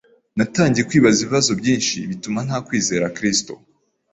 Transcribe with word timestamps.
natangiye 0.37 0.83
kwibaza 0.89 1.17
ibibazo 1.21 1.51
byinshi 1.59 1.95
bituma 2.09 2.39
nta 2.47 2.57
kwizera 2.67 3.13
Kristo. 3.17 3.53